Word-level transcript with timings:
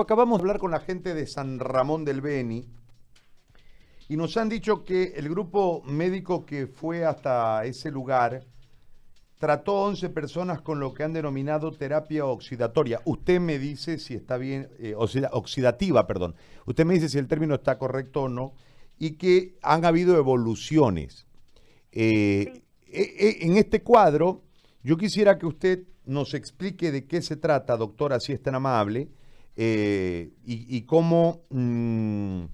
Acabamos 0.00 0.38
de 0.38 0.42
hablar 0.42 0.58
con 0.58 0.70
la 0.70 0.80
gente 0.80 1.12
de 1.12 1.26
San 1.26 1.58
Ramón 1.58 2.04
del 2.04 2.20
Beni 2.20 2.64
y 4.08 4.16
nos 4.16 4.36
han 4.36 4.48
dicho 4.48 4.84
que 4.84 5.14
el 5.16 5.28
grupo 5.28 5.82
médico 5.84 6.46
que 6.46 6.66
fue 6.68 7.04
hasta 7.04 7.64
ese 7.64 7.90
lugar 7.90 8.46
trató 9.38 9.82
11 9.82 10.08
personas 10.10 10.62
con 10.62 10.78
lo 10.78 10.94
que 10.94 11.02
han 11.02 11.12
denominado 11.12 11.72
terapia 11.72 12.26
oxidatoria. 12.26 13.00
Usted 13.06 13.40
me 13.40 13.58
dice 13.58 13.98
si 13.98 14.14
está 14.14 14.36
bien, 14.36 14.68
eh, 14.78 14.94
oxidativa, 14.96 16.06
perdón. 16.06 16.36
Usted 16.64 16.84
me 16.84 16.94
dice 16.94 17.08
si 17.08 17.18
el 17.18 17.26
término 17.26 17.56
está 17.56 17.76
correcto 17.76 18.22
o 18.22 18.28
no 18.28 18.54
y 18.98 19.16
que 19.16 19.58
han 19.62 19.84
habido 19.84 20.16
evoluciones. 20.16 21.26
Eh, 21.90 22.62
eh, 22.86 23.38
en 23.40 23.56
este 23.56 23.82
cuadro, 23.82 24.42
yo 24.82 24.96
quisiera 24.96 25.38
que 25.38 25.46
usted 25.46 25.82
nos 26.04 26.34
explique 26.34 26.92
de 26.92 27.06
qué 27.06 27.20
se 27.20 27.36
trata, 27.36 27.76
doctora, 27.76 28.20
si 28.20 28.32
es 28.32 28.40
tan 28.40 28.54
amable, 28.54 29.08
y, 29.60 30.82
cómo 30.82 31.42
mm, 31.50 32.44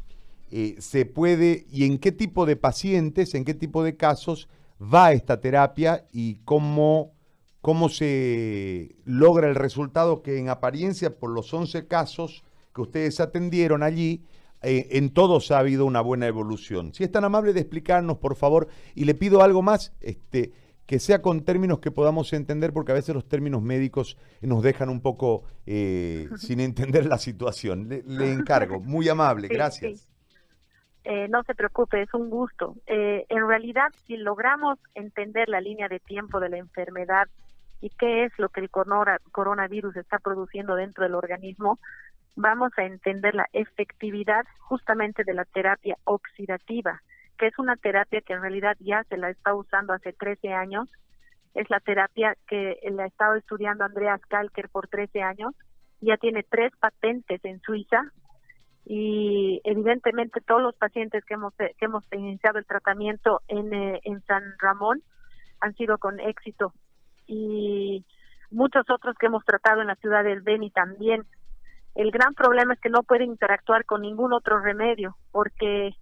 se 0.79 1.05
puede, 1.05 1.67
y 1.71 1.85
en 1.85 1.99
qué 1.99 2.13
tipo 2.13 2.47
de 2.47 2.57
pacientes, 2.57 3.35
en 3.35 3.45
qué 3.45 3.53
tipo 3.53 3.85
de 3.85 3.97
casos 3.97 4.49
va 4.83 5.13
esta 5.13 5.41
terapia 5.41 6.07
y 6.13 6.37
cómo, 6.45 7.13
cómo 7.61 7.89
se 7.89 8.97
logra 9.05 9.49
el 9.49 9.55
resultado 9.55 10.23
que 10.23 10.39
en 10.39 10.49
apariencia 10.49 11.19
por 11.19 11.31
los 11.31 11.53
11 11.53 11.87
casos 11.87 12.45
que 12.75 12.83
ustedes 12.83 13.21
atendieron 13.21 13.83
allí, 13.83 14.23
eh, 14.63 14.89
en 14.97 15.11
todos 15.11 15.51
ha 15.51 15.59
habido 15.59 15.85
una 15.85 16.01
buena 16.01 16.27
evolución. 16.27 16.95
Si 16.95 17.05
es 17.05 17.13
tan 17.13 17.25
amable 17.25 17.53
de 17.53 17.61
explicarnos, 17.61 18.19
por 18.19 18.35
favor, 18.35 18.69
y 18.95 19.05
le 19.05 19.15
pido 19.15 19.43
algo 19.43 19.61
más, 19.61 19.93
este, 20.01 20.53
que 20.87 20.99
sea 20.99 21.23
con 21.23 21.45
términos 21.45 21.79
que 21.79 21.91
podamos 21.91 22.33
entender, 22.33 22.73
porque 22.73 22.93
a 22.93 22.95
veces 22.95 23.15
los 23.15 23.29
términos 23.29 23.63
médicos 23.63 24.19
nos 24.43 24.63
dejan 24.63 24.89
un 24.89 25.01
poco 25.01 25.45
eh, 25.67 26.29
sin 26.37 26.61
entender 26.61 27.07
la 27.07 27.19
situación. 27.19 27.89
Le, 27.89 28.33
encargo, 28.33 28.81
muy 28.81 29.09
amable, 29.09 29.49
gracias. 29.49 30.11
Eh, 31.05 31.29
no 31.29 31.43
se 31.43 31.55
preocupe, 31.55 32.03
es 32.03 32.13
un 32.15 32.31
gusto. 32.31 32.77
Eh, 32.87 33.27
en 33.29 33.47
realidad, 33.47 33.93
si 34.07 34.17
logramos 34.17 34.79
entender 34.95 35.49
la 35.49 35.61
línea 35.61 35.89
de 35.89 36.01
tiempo 36.01 36.41
de 36.41 36.49
la 36.49 36.57
enfermedad 36.57 37.29
y 37.83 37.91
qué 37.91 38.25
es 38.25 38.33
lo 38.39 38.49
que 38.49 38.61
el 38.61 38.71
coronavirus 38.71 39.97
está 39.97 40.19
produciendo 40.19 40.77
dentro 40.77 41.05
del 41.05 41.15
organismo, 41.15 41.79
vamos 42.37 42.73
a 42.79 42.85
entender 42.85 43.35
la 43.35 43.47
efectividad 43.53 44.45
justamente 44.61 45.25
de 45.25 45.35
la 45.35 45.45
terapia 45.45 45.97
oxidativa, 46.05 47.03
que 47.39 47.47
es 47.47 47.59
una 47.59 47.77
terapia 47.77 48.21
que 48.21 48.33
en 48.33 48.43
realidad 48.43 48.77
ya 48.81 49.05
se 49.05 49.17
la 49.17 49.31
está 49.31 49.55
usando 49.55 49.93
hace 49.93 50.13
13 50.13 50.53
años. 50.53 50.89
Es 51.55 51.69
la 51.71 51.81
terapia 51.81 52.37
que 52.47 52.79
la 52.91 53.05
ha 53.05 53.07
estado 53.07 53.37
estudiando 53.37 53.85
Andreas 53.85 54.21
Kalker 54.29 54.69
por 54.69 54.89
13 54.89 55.23
años. 55.23 55.55
Ya 56.01 56.17
tiene 56.17 56.43
tres 56.43 56.73
patentes 56.79 57.45
en 57.45 57.61
Suiza 57.61 58.03
y 58.85 59.61
evidentemente 59.65 60.41
todos 60.41 60.61
los 60.61 60.77
pacientes 60.77 61.25
que 61.25 61.35
hemos 61.35 61.55
que 61.55 61.73
hemos 61.81 62.05
iniciado 62.13 62.59
el 62.59 62.67
tratamiento 62.67 63.41
en, 63.49 63.73
eh, 63.73 64.01
en 64.05 64.21
San 64.27 64.43
Ramón 64.59 65.03
han 65.61 65.75
sido 65.75 65.97
con 65.97 66.21
éxito 66.21 66.75
y 67.27 68.05
muchos 68.51 68.85
otros 68.91 69.17
que 69.19 69.27
hemos 69.27 69.45
tratado 69.45 69.81
en 69.81 69.87
la 69.87 69.97
ciudad 69.97 70.25
del 70.25 70.43
Beni 70.43 70.71
también. 70.71 71.25
El 71.95 72.11
gran 72.11 72.35
problema 72.35 72.75
es 72.75 72.81
que 72.81 72.91
no 72.91 73.03
pueden 73.03 73.31
interactuar 73.31 73.85
con 73.85 74.03
ningún 74.03 74.33
otro 74.33 74.61
remedio 74.61 75.17
porque 75.31 75.95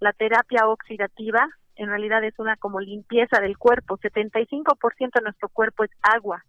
la 0.00 0.12
terapia 0.12 0.66
oxidativa 0.66 1.48
en 1.76 1.88
realidad 1.88 2.22
es 2.24 2.38
una 2.38 2.56
como 2.56 2.80
limpieza 2.80 3.40
del 3.40 3.56
cuerpo. 3.56 3.98
75% 3.98 5.10
de 5.14 5.22
nuestro 5.22 5.48
cuerpo 5.48 5.84
es 5.84 5.90
agua. 6.02 6.44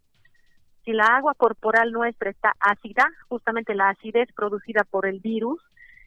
Si 0.84 0.92
la 0.92 1.06
agua 1.18 1.36
corporal 1.36 1.92
nuestra 1.92 2.32
está 2.32 2.54
ácida, 2.60 3.08
justamente 3.28 3.76
la 3.76 3.90
acidez 3.90 4.28
producida 4.34 4.84
por 4.90 5.06
el 5.06 5.20
virus, 5.20 5.62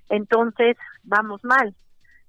entonces 0.08 0.76
vamos 1.04 1.44
mal. 1.44 1.74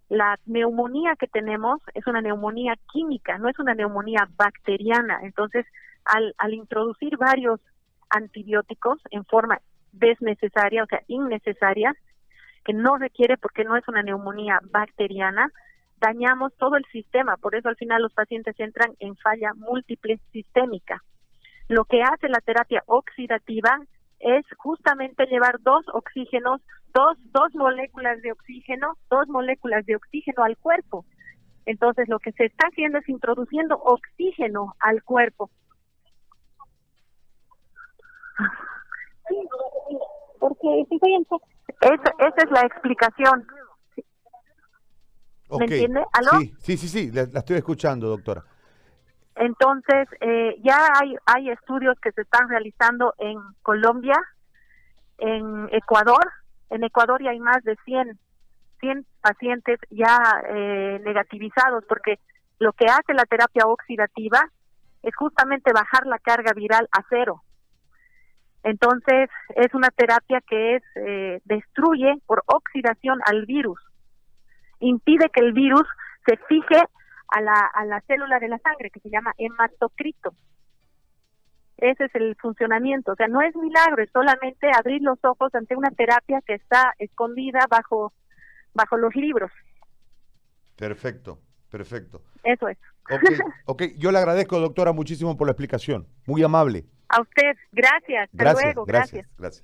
La 0.10 0.38
neumonía 0.46 1.16
que 1.16 1.28
tenemos 1.28 1.82
es 1.96 2.06
una 2.06 2.22
neumonía 2.22 2.76
química, 2.92 3.40
no 3.40 3.50
es 3.50 3.58
una 3.58 3.74
neumonía 3.74 4.28
bacteriana. 4.36 5.20
Entonces, 5.24 5.66
al, 6.06 6.36
al 6.38 6.54
introducir 6.54 7.18
varios 7.18 7.60
antibióticos 8.10 9.00
en 9.10 9.26
forma 9.26 9.60
desnecesaria, 9.92 10.84
o 10.84 10.88
sea, 10.88 11.02
innecesaria, 11.08 11.96
que 12.64 12.74
no 12.74 12.98
requiere 12.98 13.38
porque 13.38 13.64
no 13.64 13.76
es 13.76 13.88
una 13.88 14.04
neumonía 14.04 14.60
bacteriana, 14.72 15.52
dañamos 15.98 16.54
todo 16.58 16.76
el 16.76 16.86
sistema. 16.86 17.38
Por 17.38 17.56
eso 17.56 17.70
al 17.70 17.78
final 17.78 18.02
los 18.02 18.14
pacientes 18.14 18.60
entran 18.60 18.94
en 19.00 19.16
falla 19.18 19.54
múltiple 19.56 20.20
sistémica. 20.32 21.02
Lo 21.68 21.86
que 21.86 22.02
hace 22.02 22.28
la 22.28 22.42
terapia 22.42 22.84
oxidativa 22.88 23.80
es 24.20 24.46
justamente 24.58 25.26
llevar 25.26 25.60
dos 25.62 25.86
oxígenos, 25.94 26.62
dos, 26.94 27.18
dos 27.32 27.54
moléculas 27.56 28.22
de 28.22 28.32
oxígeno, 28.32 28.98
dos 29.10 29.28
moléculas 29.28 29.86
de 29.86 29.96
oxígeno 29.96 30.44
al 30.44 30.58
cuerpo. 30.58 31.06
Entonces 31.66 32.08
lo 32.10 32.20
que 32.20 32.32
se 32.34 32.46
está 32.46 32.68
haciendo 32.68 33.00
es 33.00 33.08
introduciendo 33.08 33.78
oxígeno 33.78 34.76
al 34.80 35.04
cuerpo. 35.04 35.50
Porque 40.40 40.86
si 40.90 41.00
soy 41.00 41.14
esa, 41.84 42.14
esa 42.20 42.44
es 42.44 42.52
la 42.52 42.62
explicación. 42.62 43.48
¿Me 45.60 45.66
entiende? 45.66 46.04
¿Aló? 46.14 46.40
Sí, 46.40 46.54
sí, 46.60 46.78
sí, 46.78 46.88
sí, 46.88 47.12
la 47.12 47.24
estoy 47.24 47.58
escuchando, 47.58 48.08
doctora. 48.08 48.44
Entonces, 49.36 50.08
eh, 50.22 50.56
ya 50.64 50.88
hay, 51.00 51.16
hay 51.26 51.50
estudios 51.50 52.00
que 52.02 52.12
se 52.12 52.22
están 52.22 52.50
realizando 52.50 53.14
en 53.18 53.40
Colombia, 53.62 54.16
en 55.18 55.70
Ecuador. 55.72 56.32
En 56.70 56.84
Ecuador 56.84 57.22
ya 57.24 57.32
hay 57.32 57.40
más 57.40 57.64
de 57.64 57.76
100, 57.86 58.20
100 58.80 59.06
pacientes 59.22 59.80
ya 59.90 60.18
eh, 60.50 61.02
negativizados, 61.04 61.84
porque 61.88 62.20
lo 62.60 62.74
que 62.74 62.86
hace 62.86 63.14
la 63.14 63.26
terapia 63.26 63.66
oxidativa 63.66 64.42
es 65.02 65.16
justamente 65.16 65.74
bajar 65.74 66.06
la 66.06 66.20
carga 66.20 66.54
viral 66.54 66.88
a 66.92 67.04
cero. 67.10 67.44
Entonces, 68.64 69.30
es 69.56 69.74
una 69.74 69.90
terapia 69.90 70.42
que 70.48 70.76
es 70.78 70.84
eh, 70.96 71.42
destruye 71.46 72.16
por 72.26 72.44
oxidación 72.46 73.20
al 73.26 73.46
virus, 73.46 73.80
impide 74.80 75.30
que 75.30 75.42
el 75.42 75.54
virus 75.54 75.86
se 76.26 76.38
fije 76.48 76.82
a 77.28 77.42
la, 77.42 77.70
a 77.74 77.86
la 77.86 78.02
célula 78.02 78.40
de 78.40 78.48
la 78.48 78.60
sangre 78.60 78.90
que 78.90 79.00
se 79.02 79.10
llama 79.10 79.34
hematocrito. 79.38 80.34
Ese 81.78 82.06
es 82.06 82.16
el 82.16 82.36
funcionamiento, 82.40 83.12
o 83.12 83.16
sea, 83.16 83.28
no 83.28 83.42
es 83.42 83.54
milagro, 83.56 84.04
es 84.04 84.10
solamente 84.12 84.70
abrir 84.78 85.02
los 85.02 85.20
ojos 85.24 85.54
ante 85.54 85.76
una 85.76 85.90
terapia 85.90 86.40
que 86.46 86.54
está 86.54 86.94
escondida 87.00 87.60
bajo, 87.70 88.14
bajo 88.74 88.96
los 88.96 89.14
libros. 89.16 89.52
Perfecto, 90.78 91.40
perfecto. 91.70 92.22
Eso 92.44 92.68
es. 92.70 92.78
Ok, 93.12 93.24
okay. 93.66 93.96
yo 93.98 94.12
le 94.12 94.20
agradezco, 94.20 94.60
doctora, 94.60 94.94
muchísimo 94.94 95.36
por 95.36 95.48
la 95.48 95.52
explicación. 95.52 96.08
Muy 96.26 96.42
amable. 96.44 96.86
A 97.14 97.22
usted, 97.22 97.56
gracias. 97.72 98.30
Hasta 98.32 98.54
luego, 98.54 98.86
gracias. 98.86 99.28
gracias. 99.38 99.64